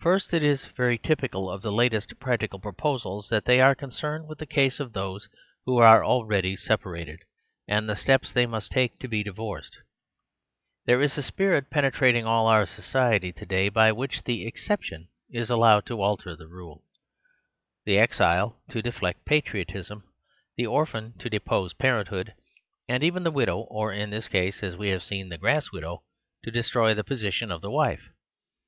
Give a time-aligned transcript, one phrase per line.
[0.00, 4.26] First, it is very typical of the latest prac tical proposals that they are concerned
[4.26, 5.28] with the case of those
[5.64, 7.20] who are already separated,
[7.68, 9.78] and the steps they must take to be divorced.
[10.86, 15.50] There is a spirit penetrating all our society to day by which the exception is
[15.50, 16.82] allowed to alter the rule;
[17.84, 20.00] the exile to deflect patriotism.
[20.00, 20.66] 52 The Superstition of Divorce the
[20.98, 22.34] orphan to depose parenthood,
[22.88, 26.02] and even the widow or, in this case as we have seen the grass widow,
[26.42, 28.08] to destroy the position of the wife.